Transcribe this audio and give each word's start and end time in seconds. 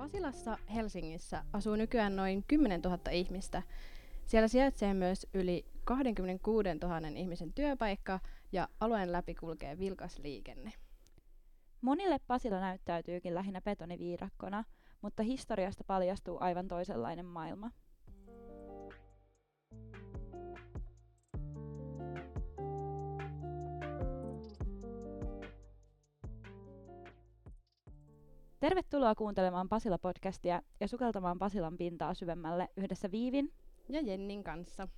Pasilassa 0.00 0.58
Helsingissä 0.74 1.44
asuu 1.52 1.76
nykyään 1.76 2.16
noin 2.16 2.44
10 2.48 2.80
000 2.80 3.10
ihmistä. 3.10 3.62
Siellä 4.26 4.48
sijaitsee 4.48 4.94
myös 4.94 5.26
yli 5.34 5.64
26 5.84 6.68
000 6.82 7.08
ihmisen 7.16 7.52
työpaikka 7.52 8.20
ja 8.52 8.68
alueen 8.80 9.12
läpi 9.12 9.34
kulkee 9.34 9.78
vilkas 9.78 10.18
liikenne. 10.18 10.72
Monille 11.80 12.18
Pasila 12.26 12.60
näyttäytyykin 12.60 13.34
lähinnä 13.34 13.60
betoniviirakkona, 13.60 14.64
mutta 15.02 15.22
historiasta 15.22 15.84
paljastuu 15.84 16.38
aivan 16.40 16.68
toisenlainen 16.68 17.26
maailma. 17.26 17.70
Tervetuloa 28.60 29.14
kuuntelemaan 29.14 29.68
Pasila-podcastia 29.68 30.62
ja 30.80 30.88
sukeltamaan 30.88 31.38
Pasilan 31.38 31.76
pintaa 31.76 32.14
syvemmälle 32.14 32.68
yhdessä 32.76 33.10
Viivin 33.10 33.52
ja 33.88 34.00
Jennin 34.00 34.44
kanssa. 34.44 34.88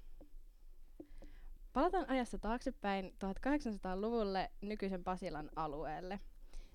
Palataan 1.72 2.10
ajassa 2.10 2.38
taaksepäin 2.38 3.14
1800-luvulle 3.24 4.50
nykyisen 4.60 5.04
Pasilan 5.04 5.50
alueelle. 5.56 6.20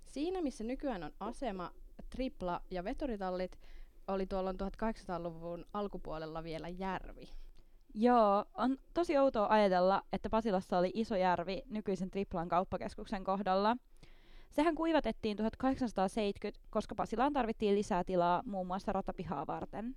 Siinä, 0.05 0.41
missä 0.41 0.63
nykyään 0.63 1.03
on 1.03 1.11
asema, 1.19 1.71
tripla 2.09 2.61
ja 2.71 2.83
veturitallit, 2.83 3.59
oli 4.07 4.25
tuolloin 4.25 4.57
1800-luvun 4.57 5.65
alkupuolella 5.73 6.43
vielä 6.43 6.69
järvi. 6.69 7.29
Joo, 7.93 8.45
on 8.53 8.77
tosi 8.93 9.17
outoa 9.17 9.47
ajatella, 9.49 10.03
että 10.13 10.29
Pasilassa 10.29 10.77
oli 10.77 10.91
iso 10.93 11.15
järvi 11.15 11.63
nykyisen 11.69 12.11
Triplan 12.11 12.49
kauppakeskuksen 12.49 13.23
kohdalla– 13.23 13.77
Sehän 14.57 14.75
kuivatettiin 14.75 15.37
1870, 15.37 16.67
koska 16.69 16.95
Pasilaan 16.95 17.33
tarvittiin 17.33 17.75
lisää 17.75 18.03
tilaa 18.03 18.43
muun 18.45 18.67
muassa 18.67 18.91
ratapihaa 18.91 19.47
varten. 19.47 19.95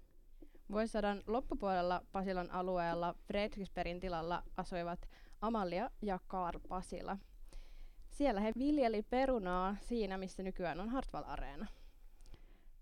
Vuosisadan 0.71 1.23
loppupuolella 1.27 2.03
Pasilan 2.13 2.51
alueella 2.51 3.15
Fredriksbergin 3.27 4.01
tilalla 4.01 4.43
asuivat 4.57 5.09
Amalia 5.41 5.91
ja 6.03 6.19
Kaar 6.27 6.61
Pasila. 6.69 7.19
Siellä 8.11 8.41
he 8.41 8.53
viljeli 8.59 9.03
perunaa 9.03 9.77
siinä, 9.81 10.19
missä 10.19 10.43
nykyään 10.43 10.81
on 10.81 10.89
Hartwall-areena. 10.89 11.67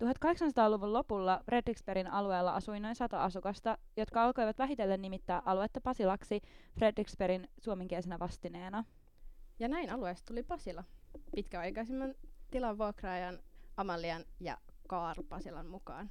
1800-luvun 0.04 0.92
lopulla 0.92 1.40
Fredriksbergin 1.44 2.10
alueella 2.12 2.54
asui 2.54 2.80
noin 2.80 2.94
sata 2.94 3.24
asukasta, 3.24 3.78
jotka 3.96 4.24
alkoivat 4.24 4.58
vähitellen 4.58 5.02
nimittää 5.02 5.42
aluetta 5.44 5.80
Pasilaksi 5.80 6.40
Fredriksbergin 6.78 7.48
suomenkielisenä 7.58 8.18
vastineena. 8.18 8.84
Ja 9.58 9.68
näin 9.68 9.92
alueesta 9.92 10.26
tuli 10.26 10.42
Pasila 10.42 10.84
pitkäaikaisimman 11.34 12.14
tilan 12.50 12.78
vuokraajan 12.78 13.38
Amalian 13.76 14.24
ja 14.40 14.58
Kaar 14.88 15.16
Pasilan 15.28 15.66
mukaan. 15.66 16.10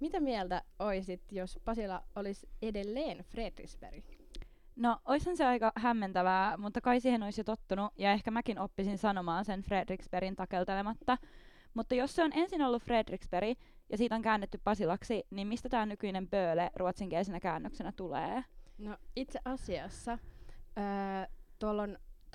Mitä 0.00 0.20
mieltä 0.20 0.62
oisit, 0.78 1.32
jos 1.32 1.58
Pasila 1.64 2.02
olisi 2.16 2.48
edelleen 2.62 3.24
Fredriksberg? 3.24 4.04
No, 4.76 5.00
oishan 5.04 5.36
se 5.36 5.46
aika 5.46 5.72
hämmentävää, 5.76 6.56
mutta 6.56 6.80
kai 6.80 7.00
siihen 7.00 7.22
olisi 7.22 7.40
jo 7.40 7.44
tottunut, 7.44 7.92
ja 7.96 8.12
ehkä 8.12 8.30
mäkin 8.30 8.58
oppisin 8.58 8.98
sanomaan 8.98 9.44
sen 9.44 9.62
Fredriksbergin 9.62 10.36
takeltelematta. 10.36 11.18
Mutta 11.74 11.94
jos 11.94 12.14
se 12.14 12.24
on 12.24 12.32
ensin 12.34 12.62
ollut 12.62 12.82
Fredriksberg 12.82 13.58
ja 13.90 13.98
siitä 13.98 14.14
on 14.14 14.22
käännetty 14.22 14.60
Pasilaksi, 14.64 15.26
niin 15.30 15.48
mistä 15.48 15.68
tämä 15.68 15.86
nykyinen 15.86 16.28
Böle 16.28 16.70
ruotsinkielisenä 16.76 17.40
käännöksenä 17.40 17.92
tulee? 17.96 18.44
No 18.78 18.96
itse 19.16 19.40
asiassa 19.44 20.18
öö, 20.78 21.26
tuolla 21.58 21.86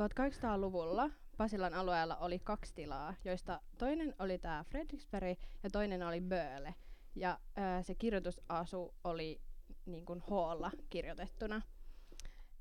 1800-luvulla 0.02 1.10
Pasilan 1.38 1.74
alueella 1.74 2.16
oli 2.18 2.40
kaksi 2.40 2.74
tilaa, 2.76 3.14
joista 3.26 3.62
toinen 3.78 4.16
oli 4.20 4.38
tämä 4.38 4.66
Fredriksberg 4.70 5.40
ja 5.64 5.70
toinen 5.70 6.04
oli 6.04 6.22
Böle. 6.22 6.76
Ja 7.16 7.40
ää, 7.56 7.84
se 7.84 7.96
kirjoitusasu 7.96 8.96
oli 9.04 9.42
niin 9.86 10.06
kuin 10.06 10.20
hoolla 10.20 10.72
kirjoitettuna. 10.90 11.62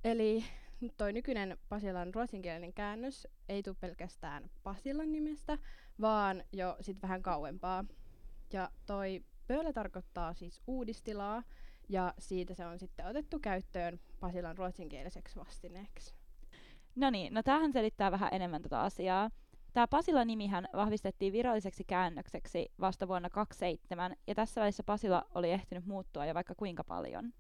Eli 0.05 0.45
toi 0.97 1.13
nykyinen 1.13 1.59
Pasilan 1.69 2.15
ruotsinkielinen 2.15 2.73
käännös 2.73 3.29
ei 3.49 3.63
tule 3.63 3.77
pelkästään 3.81 4.51
Pasilan 4.63 5.13
nimestä, 5.13 5.59
vaan 6.01 6.45
jo 6.53 6.77
sit 6.81 7.03
vähän 7.03 7.23
kauempaa. 7.23 7.85
Ja 8.53 8.71
toi 8.87 9.25
Böle 9.49 9.73
tarkoittaa 9.73 10.35
siis 10.35 10.63
uudistilaa, 10.67 11.43
ja 11.89 12.15
siitä 12.19 12.55
se 12.55 12.67
on 12.67 12.79
sitten 12.79 13.07
otettu 13.07 13.39
käyttöön 13.39 14.01
Pasilan 14.21 14.59
ruotsinkieliseksi 14.59 15.37
vastineeksi. 15.37 16.15
No 16.97 17.11
niin, 17.11 17.35
no 17.35 17.43
tähän 17.43 17.73
selittää 17.73 18.11
vähän 18.11 18.29
enemmän 18.33 18.63
tätä 18.63 18.81
asiaa. 18.81 19.31
Tämä 19.73 19.87
Pasila-nimihän 19.89 20.69
vahvistettiin 20.75 21.33
viralliseksi 21.33 21.85
käännökseksi 21.85 22.73
vasta 22.81 23.09
vuonna 23.09 23.31
2007, 23.31 24.17
ja 24.27 24.35
tässä 24.35 24.61
välissä 24.61 24.83
Pasila 24.83 25.27
oli 25.35 25.51
ehtinyt 25.51 25.87
muuttua 25.87 26.27
jo 26.27 26.35
vaikka 26.35 26.55
kuinka 26.55 26.85
paljon. 26.85 27.33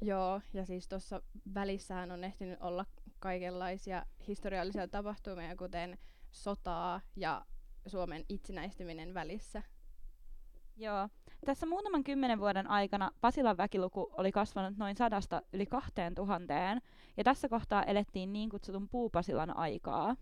Joo, 0.00 0.40
ja 0.52 0.66
siis 0.66 0.88
tuossa 0.88 1.22
välissähän 1.54 2.12
on 2.12 2.24
ehtinyt 2.24 2.58
olla 2.62 2.86
kaikenlaisia 3.18 4.06
historiallisia 4.28 4.88
tapahtumia, 4.88 5.56
kuten 5.56 5.98
sotaa 6.30 7.00
ja 7.16 7.46
Suomen 7.86 8.24
itsenäistyminen 8.28 9.14
välissä. 9.14 9.62
Joo. 10.76 11.08
Tässä 11.44 11.66
muutaman 11.66 12.04
kymmenen 12.04 12.40
vuoden 12.40 12.66
aikana 12.66 13.10
Pasilan 13.20 13.56
väkiluku 13.56 14.10
oli 14.12 14.32
kasvanut 14.32 14.76
noin 14.78 14.96
sadasta 14.96 15.42
yli 15.52 15.66
kahteen 15.66 16.14
tuhanteen, 16.14 16.80
ja 17.16 17.24
tässä 17.24 17.48
kohtaa 17.48 17.82
elettiin 17.82 18.32
niin 18.32 18.50
kutsutun 18.50 18.88
puupasilan 18.88 19.56
aikaa. 19.56 20.16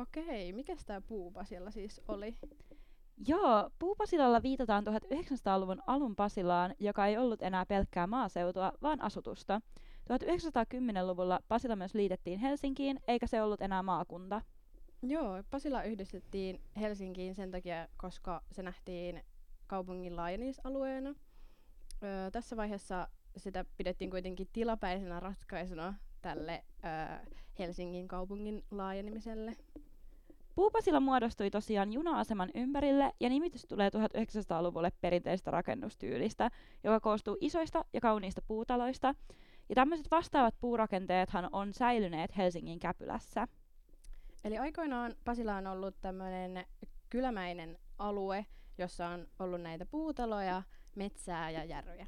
Okei, 0.00 0.52
mikä 0.52 0.76
tämä 0.86 1.00
puupasilla 1.00 1.70
siis 1.70 2.00
oli? 2.08 2.34
Joo, 3.26 3.70
Puupasilalla 3.78 4.42
viitataan 4.42 4.84
1900-luvun 4.86 5.82
alun 5.86 6.16
Pasilaan, 6.16 6.74
joka 6.78 7.06
ei 7.06 7.18
ollut 7.18 7.42
enää 7.42 7.66
pelkkää 7.66 8.06
maaseutua, 8.06 8.72
vaan 8.82 9.00
asutusta. 9.00 9.60
1910-luvulla 10.12 11.40
Pasila 11.48 11.76
myös 11.76 11.94
liitettiin 11.94 12.38
Helsinkiin, 12.38 13.00
eikä 13.08 13.26
se 13.26 13.42
ollut 13.42 13.62
enää 13.62 13.82
maakunta. 13.82 14.42
Joo, 15.02 15.42
Pasila 15.50 15.82
yhdistettiin 15.82 16.60
Helsinkiin 16.80 17.34
sen 17.34 17.50
takia, 17.50 17.88
koska 17.96 18.42
se 18.52 18.62
nähtiin 18.62 19.22
kaupungin 19.68 20.16
laajenisalueena. 20.16 21.14
Öö, 22.02 22.30
tässä 22.30 22.56
vaiheessa 22.56 23.08
sitä 23.36 23.64
pidettiin 23.76 24.10
kuitenkin 24.10 24.48
tilapäisenä 24.52 25.20
ratkaisuna 25.20 25.94
tälle 26.22 26.64
öö, 26.84 27.32
Helsingin 27.58 28.08
kaupungin 28.08 28.64
laajenemiselle. 28.70 29.56
Puupasila 30.54 31.00
muodostui 31.00 31.50
tosiaan 31.50 31.92
juna-aseman 31.92 32.50
ympärille 32.54 33.12
ja 33.20 33.28
nimitys 33.28 33.66
tulee 33.66 33.88
1900-luvulle 33.88 34.92
perinteistä 35.00 35.50
rakennustyylistä, 35.50 36.50
joka 36.84 37.00
koostuu 37.00 37.36
isoista 37.40 37.84
ja 37.92 38.00
kauniista 38.00 38.42
puutaloista. 38.42 39.14
Ja 39.68 39.74
tämmöiset 39.74 40.10
vastaavat 40.10 40.54
puurakenteethan 40.60 41.48
on 41.52 41.74
säilyneet 41.74 42.36
Helsingin 42.36 42.78
Käpylässä. 42.78 43.48
Eli 44.44 44.58
aikoinaan 44.58 45.14
Pasila 45.24 45.56
on 45.56 45.66
ollut 45.66 45.94
tämmöinen 46.00 46.64
kylämäinen 47.10 47.78
alue, 47.98 48.46
jossa 48.78 49.08
on 49.08 49.26
ollut 49.38 49.60
näitä 49.60 49.86
puutaloja, 49.86 50.62
metsää 50.94 51.50
ja 51.50 51.64
järviä. 51.64 52.06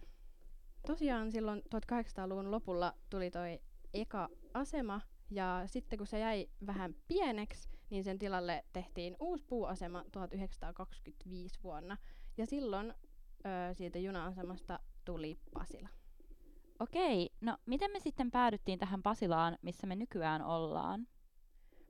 Tosiaan 0.86 1.32
silloin 1.32 1.62
1800-luvun 1.74 2.50
lopulla 2.50 2.94
tuli 3.10 3.30
toi 3.30 3.60
eka 3.94 4.28
asema, 4.54 5.00
ja 5.30 5.62
sitten 5.66 5.98
kun 5.98 6.06
se 6.06 6.18
jäi 6.18 6.48
vähän 6.66 6.94
pieneksi, 7.08 7.68
niin 7.90 8.04
sen 8.04 8.18
tilalle 8.18 8.64
tehtiin 8.72 9.16
uusi 9.20 9.44
puuasema 9.44 10.04
1925 10.12 11.58
vuonna. 11.62 11.96
Ja 12.36 12.46
silloin 12.46 12.90
ö, 12.90 13.74
siitä 13.74 13.98
juna-asemasta 13.98 14.80
tuli 15.04 15.38
Pasila. 15.54 15.88
Okei, 16.80 17.30
no 17.40 17.58
miten 17.66 17.90
me 17.90 18.00
sitten 18.00 18.30
päädyttiin 18.30 18.78
tähän 18.78 19.02
Pasilaan, 19.02 19.58
missä 19.62 19.86
me 19.86 19.96
nykyään 19.96 20.42
ollaan? 20.42 21.06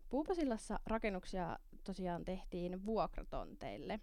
Puupasilassa 0.08 0.80
rakennuksia 0.86 1.58
tosiaan 1.84 2.24
tehtiin 2.24 2.86
vuokratonteille. 2.86 4.00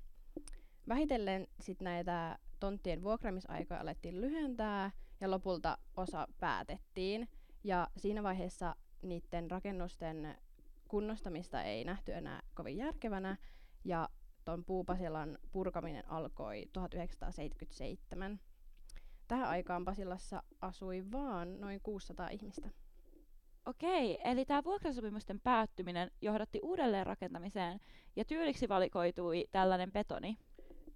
Vähitellen 0.87 1.47
sit 1.59 1.81
näitä 1.81 2.37
tonttien 2.59 3.03
vuokraamisaikoja 3.03 3.79
alettiin 3.79 4.21
lyhentää 4.21 4.91
ja 5.21 5.31
lopulta 5.31 5.77
osa 5.97 6.27
päätettiin. 6.39 7.29
Ja 7.63 7.87
siinä 7.97 8.23
vaiheessa 8.23 8.75
niiden 9.01 9.51
rakennusten 9.51 10.37
kunnostamista 10.87 11.63
ei 11.63 11.83
nähty 11.83 12.13
enää 12.13 12.41
kovin 12.53 12.77
järkevänä 12.77 13.37
ja 13.85 14.09
tuon 14.45 14.65
puupasilan 14.65 15.37
purkaminen 15.51 16.09
alkoi 16.09 16.69
1977. 16.73 18.39
Tähän 19.27 19.49
aikaan 19.49 19.85
Pasilassa 19.85 20.43
asui 20.61 21.11
vaan 21.11 21.59
noin 21.59 21.79
600 21.81 22.29
ihmistä. 22.29 22.69
Okei, 23.65 24.19
eli 24.23 24.45
tämä 24.45 24.63
vuokrasopimusten 24.63 25.39
päättyminen 25.39 26.11
johdatti 26.21 26.59
uudelleen 26.63 27.05
rakentamiseen 27.05 27.79
ja 28.15 28.25
tyyliksi 28.25 28.69
valikoitui 28.69 29.45
tällainen 29.51 29.91
betoni. 29.91 30.37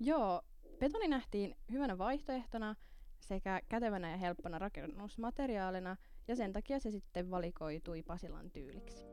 Joo, 0.03 0.41
betoni 0.79 1.07
nähtiin 1.07 1.55
hyvänä 1.71 1.97
vaihtoehtona 1.97 2.75
sekä 3.19 3.61
kätevänä 3.69 4.11
ja 4.11 4.17
helppona 4.17 4.59
rakennusmateriaalina, 4.59 5.97
ja 6.27 6.35
sen 6.35 6.53
takia 6.53 6.79
se 6.79 6.91
sitten 6.91 7.31
valikoitui 7.31 8.03
Pasilan 8.03 8.51
tyyliksi. 8.51 9.05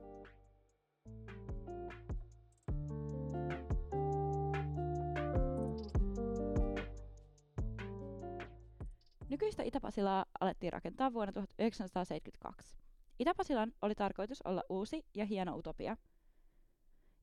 Nykyistä 9.29 9.63
Itäpasilaa 9.63 10.27
alettiin 10.41 10.73
rakentaa 10.73 11.13
vuonna 11.13 11.33
1972. 11.33 12.77
Itäpasilan 13.19 13.73
oli 13.83 13.95
tarkoitus 13.95 14.43
olla 14.43 14.63
uusi 14.69 15.07
ja 15.15 15.25
hieno 15.25 15.57
utopia– 15.57 15.97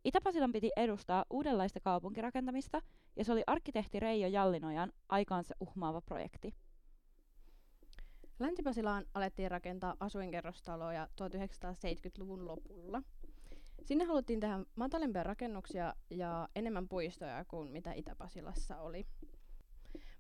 Itä-Pasilan 0.05 0.51
piti 0.51 0.71
edustaa 0.75 1.25
uudenlaista 1.29 1.79
kaupunkirakentamista, 1.79 2.81
ja 3.15 3.25
se 3.25 3.31
oli 3.31 3.43
arkkitehti 3.47 3.99
Reijo 3.99 4.27
Jallinojan 4.27 4.91
aikaansa 5.09 5.55
uhmaava 5.59 6.01
projekti. 6.01 6.55
Länsi-Pasilaan 8.39 9.05
alettiin 9.13 9.51
rakentaa 9.51 9.95
asuinkerrostaloja 9.99 11.07
1970-luvun 11.21 12.47
lopulla. 12.47 13.01
Sinne 13.85 14.03
haluttiin 14.05 14.39
tehdä 14.39 14.59
matalempia 14.75 15.23
rakennuksia 15.23 15.93
ja 16.09 16.49
enemmän 16.55 16.87
puistoja 16.87 17.45
kuin 17.45 17.71
mitä 17.71 17.93
Itä-Pasilassa 17.93 18.81
oli. 18.81 19.07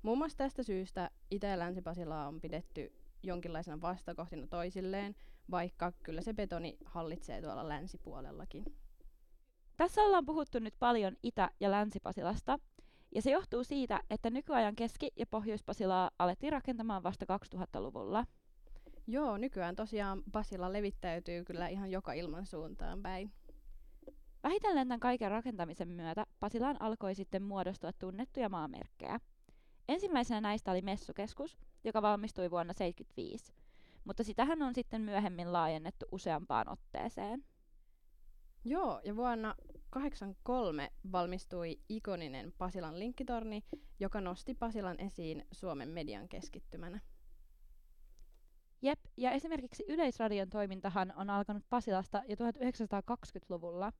Muun 0.01 0.17
muassa 0.17 0.37
tästä 0.37 0.63
syystä 0.63 1.11
Itä- 1.31 1.47
ja 1.47 1.59
Länsi-Pasilaa 1.59 2.27
on 2.27 2.41
pidetty 2.41 2.93
jonkinlaisena 3.23 3.81
vastakohtina 3.81 4.47
toisilleen, 4.47 5.15
vaikka 5.51 5.91
kyllä 6.03 6.21
se 6.21 6.33
betoni 6.33 6.77
hallitsee 6.85 7.41
tuolla 7.41 7.69
länsipuolellakin. 7.69 8.65
Tässä 9.77 10.01
ollaan 10.01 10.25
puhuttu 10.25 10.59
nyt 10.59 10.73
paljon 10.79 11.17
Itä- 11.23 11.51
ja 11.59 11.71
Länsi-Pasilasta, 11.71 12.59
ja 13.15 13.21
se 13.21 13.31
johtuu 13.31 13.63
siitä, 13.63 14.01
että 14.09 14.29
nykyajan 14.29 14.75
Keski- 14.75 15.11
ja 15.15 15.25
Pohjois-Pasilaa 15.25 16.11
alettiin 16.19 16.51
rakentamaan 16.53 17.03
vasta 17.03 17.25
2000-luvulla. 17.25 18.25
Joo, 19.07 19.37
nykyään 19.37 19.75
tosiaan 19.75 20.23
Pasila 20.31 20.73
levittäytyy 20.73 21.43
kyllä 21.43 21.67
ihan 21.67 21.91
joka 21.91 22.13
ilman 22.13 22.45
suuntaan 22.45 23.01
päin. 23.01 23.31
Vähitellen 24.43 24.87
tämän 24.87 24.99
kaiken 24.99 25.31
rakentamisen 25.31 25.87
myötä 25.87 26.25
Pasilaan 26.39 26.81
alkoi 26.81 27.15
sitten 27.15 27.43
muodostua 27.43 27.91
tunnettuja 27.93 28.49
maamerkkejä. 28.49 29.19
Ensimmäisenä 29.89 30.41
näistä 30.41 30.71
oli 30.71 30.81
messukeskus, 30.81 31.57
joka 31.83 32.01
valmistui 32.01 32.51
vuonna 32.51 32.73
1975, 32.73 33.53
mutta 34.03 34.23
sitähän 34.23 34.61
on 34.61 34.75
sitten 34.75 35.01
myöhemmin 35.01 35.53
laajennettu 35.53 36.05
useampaan 36.11 36.69
otteeseen. 36.69 37.43
Joo, 38.67 39.01
ja 39.03 39.15
vuonna 39.15 39.55
1983 39.57 40.91
valmistui 41.11 41.79
ikoninen 41.89 42.53
Pasilan 42.57 42.99
linkkitorni, 42.99 43.63
joka 43.99 44.21
nosti 44.21 44.55
Pasilan 44.55 44.99
esiin 44.99 45.47
Suomen 45.51 45.89
median 45.89 46.29
keskittymänä. 46.29 46.99
Jep, 48.81 48.99
ja 49.17 49.31
esimerkiksi 49.31 49.85
Yleisradion 49.87 50.49
toimintahan 50.49 51.13
on 51.15 51.29
alkanut 51.29 51.63
Pasilasta 51.69 52.23
jo 52.27 52.35
1920-luvulla. 52.35 53.93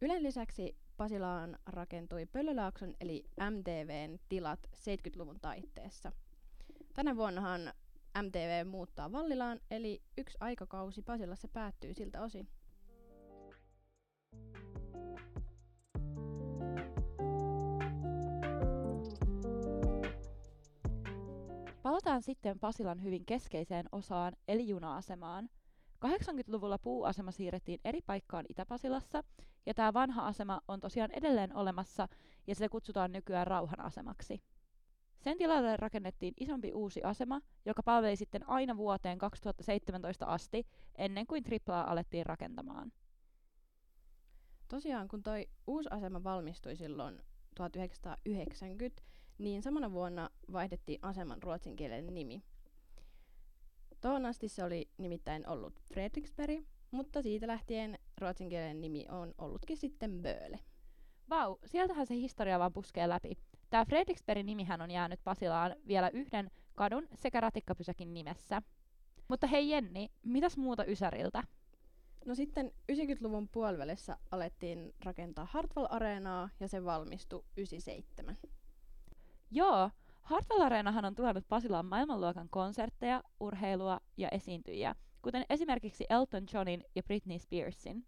Ylen 0.00 0.22
lisäksi 0.22 0.76
Pasilaan 0.96 1.58
rakentui 1.66 2.26
Pöllölaakson 2.26 2.94
eli 3.00 3.24
MTVn 3.50 4.18
tilat 4.28 4.60
70-luvun 4.76 5.40
taitteessa. 5.40 6.12
Tänä 6.94 7.16
vuonnahan 7.16 7.72
MTV 8.22 8.66
muuttaa 8.66 9.12
Vallilaan, 9.12 9.60
eli 9.70 10.02
yksi 10.18 10.38
aikakausi 10.40 11.02
Pasilassa 11.02 11.48
päättyy 11.48 11.94
siltä 11.94 12.22
osin. 12.22 12.48
Palataan 21.90 22.22
sitten 22.22 22.58
Pasilan 22.58 23.02
hyvin 23.02 23.26
keskeiseen 23.26 23.86
osaan, 23.92 24.36
eli 24.48 24.68
juna-asemaan. 24.68 25.48
80-luvulla 26.06 26.78
puuasema 26.78 27.30
siirrettiin 27.30 27.80
eri 27.84 28.00
paikkaan 28.06 28.44
Itä-Pasilassa, 28.48 29.24
ja 29.66 29.74
tämä 29.74 29.94
vanha 29.94 30.26
asema 30.26 30.60
on 30.68 30.80
tosiaan 30.80 31.10
edelleen 31.10 31.56
olemassa, 31.56 32.08
ja 32.46 32.54
se 32.54 32.68
kutsutaan 32.68 33.12
nykyään 33.12 33.46
rauhanasemaksi. 33.46 34.42
Sen 35.20 35.38
tilalle 35.38 35.76
rakennettiin 35.76 36.34
isompi 36.40 36.72
uusi 36.72 37.02
asema, 37.02 37.40
joka 37.64 37.82
palveli 37.82 38.16
sitten 38.16 38.48
aina 38.48 38.76
vuoteen 38.76 39.18
2017 39.18 40.26
asti, 40.26 40.66
ennen 40.94 41.26
kuin 41.26 41.42
triplaa 41.42 41.90
alettiin 41.90 42.26
rakentamaan. 42.26 42.92
Tosiaan, 44.68 45.08
kun 45.08 45.22
toi 45.22 45.46
uusi 45.66 45.88
asema 45.92 46.24
valmistui 46.24 46.76
silloin 46.76 47.20
1990, 47.54 49.02
niin 49.40 49.62
samana 49.62 49.92
vuonna 49.92 50.30
vaihdettiin 50.52 50.98
aseman 51.02 51.42
ruotsinkielinen 51.42 52.14
nimi. 52.14 52.42
Tuohon 54.00 54.26
asti 54.26 54.48
se 54.48 54.64
oli 54.64 54.88
nimittäin 54.98 55.48
ollut 55.48 55.80
Fredriksberg, 55.94 56.64
mutta 56.90 57.22
siitä 57.22 57.46
lähtien 57.46 57.98
ruotsinkielinen 58.20 58.80
nimi 58.80 59.06
on 59.08 59.34
ollutkin 59.38 59.76
sitten 59.76 60.22
Böle. 60.22 60.60
Vau, 61.30 61.56
sieltähän 61.66 62.06
se 62.06 62.14
historia 62.14 62.58
vaan 62.58 62.72
puskee 62.72 63.08
läpi. 63.08 63.32
Tämä 63.70 63.84
Fredriksbergin 63.84 64.46
nimihän 64.46 64.82
on 64.82 64.90
jäänyt 64.90 65.20
Pasilaan 65.24 65.76
vielä 65.86 66.10
yhden 66.10 66.50
kadun 66.74 67.08
sekä 67.14 67.40
ratikkapysäkin 67.40 68.14
nimessä. 68.14 68.62
Mutta 69.28 69.46
hei 69.46 69.70
Jenni, 69.70 70.10
mitäs 70.22 70.56
muuta 70.56 70.84
Ysäriltä? 70.84 71.42
No 72.26 72.34
sitten 72.34 72.72
90-luvun 72.92 73.48
puolivälissä 73.48 74.16
alettiin 74.30 74.94
rakentaa 75.04 75.48
Hartwall-areenaa 75.52 76.48
ja 76.60 76.68
se 76.68 76.84
valmistui 76.84 77.44
97. 77.56 78.36
Joo, 79.52 79.90
Hartwall 80.22 80.60
Areenahan 80.60 81.04
on 81.04 81.14
tuonut 81.14 81.48
Pasilaan 81.48 81.86
maailmanluokan 81.86 82.48
konsertteja, 82.50 83.22
urheilua 83.40 84.00
ja 84.16 84.28
esiintyjiä, 84.28 84.94
kuten 85.22 85.44
esimerkiksi 85.50 86.04
Elton 86.10 86.46
Johnin 86.52 86.84
ja 86.94 87.02
Britney 87.02 87.38
Spearsin. 87.38 88.06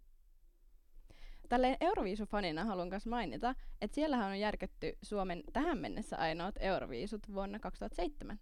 Tälleen 1.49 1.77
Euroviisufanina 1.79 2.65
haluan 2.65 2.89
myös 2.89 3.05
mainita, 3.05 3.55
että 3.81 3.95
siellähän 3.95 4.29
on 4.29 4.39
järketty 4.39 4.97
Suomen 5.01 5.43
tähän 5.53 5.77
mennessä 5.77 6.17
ainoat 6.17 6.55
Euroviisut 6.59 7.33
vuonna 7.33 7.59
2007. 7.59 8.39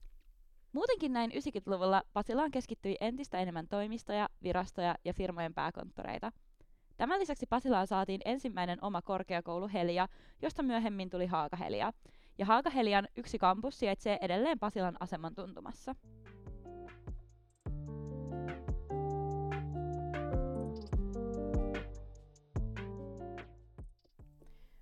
Muutenkin 0.72 1.14
näin 1.14 1.32
90-luvulla 1.32 2.04
Pasilaan 2.14 2.52
keskittyi 2.52 2.98
entistä 3.02 3.40
enemmän 3.40 3.68
toimistoja, 3.68 4.30
virastoja 4.44 4.96
ja 5.06 5.14
firmojen 5.14 5.54
pääkonttoreita. 5.54 6.32
Tämän 6.98 7.20
lisäksi 7.20 7.46
Pasilaan 7.46 7.88
saatiin 7.88 8.22
ensimmäinen 8.26 8.84
oma 8.84 9.02
korkeakoulu 9.02 9.70
Helia, 9.74 10.08
josta 10.42 10.64
myöhemmin 10.64 11.10
tuli 11.10 11.26
Haaka 11.26 11.58
Helia. 11.58 11.94
Ja 12.38 12.46
Haaka 12.46 12.70
Helian 12.70 13.08
yksi 13.18 13.38
kampus 13.38 13.80
sijaitsee 13.80 14.18
edelleen 14.22 14.60
Pasilan 14.60 14.98
aseman 15.00 15.36
tuntumassa. 15.36 15.96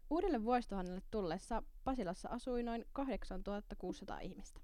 Uudelle 0.09 0.43
vuosituhannelle 0.43 1.01
tullessa 1.11 1.63
Pasilassa 1.83 2.29
asui 2.29 2.63
noin 2.63 2.85
8600 2.93 4.19
ihmistä. 4.19 4.61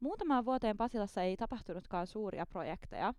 Muutamaan 0.00 0.44
vuoteen 0.44 0.76
Pasilassa 0.76 1.22
ei 1.22 1.36
tapahtunutkaan 1.36 2.06
suuria 2.06 2.46
projekteja. 2.46 3.14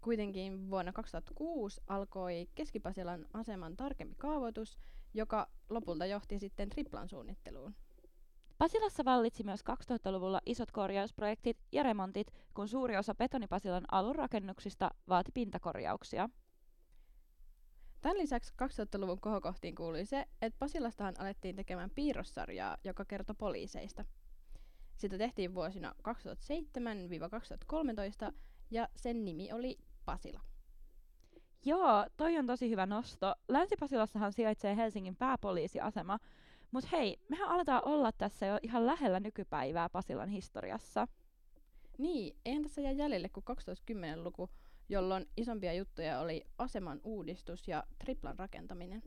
Kuitenkin 0.00 0.70
vuonna 0.70 0.92
2006 0.92 1.80
alkoi 1.86 2.48
Keski-Pasilan 2.54 3.26
aseman 3.32 3.76
tarkempi 3.76 4.14
kaavoitus, 4.18 4.78
joka 5.14 5.48
lopulta 5.68 6.06
johti 6.06 6.38
sitten 6.38 6.68
triplan 6.68 7.08
suunnitteluun. 7.08 7.74
Pasilassa 8.62 9.04
vallitsi 9.04 9.44
myös 9.44 9.60
2000-luvulla 9.60 10.40
isot 10.46 10.70
korjausprojektit 10.70 11.58
ja 11.72 11.82
remontit, 11.82 12.32
kun 12.54 12.68
suuri 12.68 12.96
osa 12.96 13.14
betonipasilan 13.14 13.84
alunrakennuksista 13.90 14.90
vaati 15.08 15.32
pintakorjauksia. 15.32 16.28
Tämän 18.00 18.18
lisäksi 18.18 18.52
2000-luvun 18.62 19.20
kohokohtiin 19.20 19.74
kuului 19.74 20.04
se, 20.04 20.26
että 20.42 20.58
Pasilastahan 20.58 21.14
alettiin 21.18 21.56
tekemään 21.56 21.90
piirrossarjaa, 21.90 22.76
joka 22.84 23.04
kertoi 23.04 23.34
poliiseista. 23.38 24.04
Sitä 24.96 25.18
tehtiin 25.18 25.54
vuosina 25.54 25.94
2007-2013 28.28 28.32
ja 28.70 28.88
sen 28.96 29.24
nimi 29.24 29.52
oli 29.52 29.78
Pasila. 30.04 30.40
Joo, 31.64 32.06
toi 32.16 32.38
on 32.38 32.46
tosi 32.46 32.70
hyvä 32.70 32.86
nosto. 32.86 33.34
Länsi-Pasilassahan 33.48 34.32
sijaitsee 34.32 34.76
Helsingin 34.76 35.16
pääpoliisiasema, 35.16 36.18
mutta 36.72 36.88
hei, 36.92 37.18
mehän 37.28 37.48
aletaan 37.48 37.84
olla 37.84 38.12
tässä 38.12 38.46
jo 38.46 38.58
ihan 38.62 38.86
lähellä 38.86 39.20
nykypäivää 39.20 39.88
Pasilan 39.88 40.28
historiassa. 40.28 41.08
Niin, 41.98 42.36
eihän 42.44 42.62
tässä 42.62 42.80
jää 42.80 42.92
jäljelle 42.92 43.28
kuin 43.28 43.44
2010-luku, 43.50 44.50
jolloin 44.88 45.26
isompia 45.36 45.72
juttuja 45.72 46.20
oli 46.20 46.46
aseman 46.58 47.00
uudistus 47.04 47.68
ja 47.68 47.84
triplan 47.98 48.38
rakentaminen. 48.38 49.02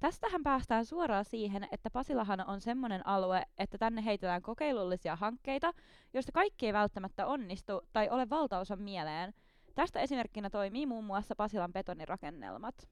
Tästähän 0.00 0.42
päästään 0.42 0.86
suoraan 0.86 1.24
siihen, 1.24 1.68
että 1.72 1.90
Pasilahan 1.90 2.48
on 2.48 2.60
semmoinen 2.60 3.06
alue, 3.06 3.42
että 3.58 3.78
tänne 3.78 4.04
heitetään 4.04 4.42
kokeilullisia 4.42 5.16
hankkeita, 5.16 5.72
joista 6.14 6.32
kaikki 6.32 6.66
ei 6.66 6.72
välttämättä 6.72 7.26
onnistu 7.26 7.80
tai 7.92 8.08
ole 8.08 8.30
valtaosan 8.30 8.82
mieleen. 8.82 9.34
Tästä 9.74 10.00
esimerkkinä 10.00 10.50
toimii 10.50 10.86
muun 10.86 11.04
muassa 11.04 11.36
Pasilan 11.36 11.72
betonirakennelmat. 11.72 12.88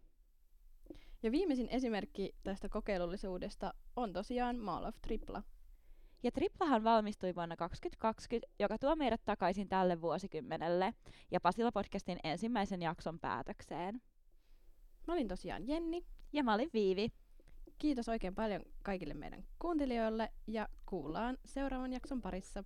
Ja 1.25 1.33
viimeisin 1.33 1.69
esimerkki 1.71 2.35
tästä 2.43 2.69
kokeilullisuudesta 2.69 3.75
on 3.97 4.12
tosiaan 4.12 4.59
Mall 4.59 4.85
of 4.85 4.95
Tripla. 5.02 5.43
Ja 6.23 6.33
Triplahan 6.33 6.85
valmistui 6.85 7.35
vuonna 7.35 7.57
2020, 7.57 8.52
joka 8.59 8.78
tuo 8.78 8.97
meidät 8.97 9.21
takaisin 9.25 9.69
tälle 9.69 10.00
vuosikymmenelle 10.00 10.95
ja 11.31 11.40
Pasila-podcastin 11.40 12.19
ensimmäisen 12.25 12.83
jakson 12.83 13.21
päätökseen. 13.21 14.02
Mä 15.07 15.14
olin 15.14 15.28
tosiaan 15.28 15.69
Jenni. 15.69 16.07
Ja 16.33 16.45
mä 16.45 16.54
olin 16.54 16.71
Viivi. 16.73 17.12
Kiitos 17.78 18.09
oikein 18.09 18.35
paljon 18.35 18.62
kaikille 18.83 19.14
meidän 19.14 19.45
kuuntelijoille 19.59 20.33
ja 20.47 20.69
kuullaan 20.87 21.38
seuraavan 21.45 21.93
jakson 21.93 22.23
parissa. 22.23 22.64